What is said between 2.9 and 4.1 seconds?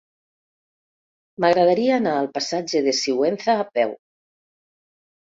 Sigüenza a peu.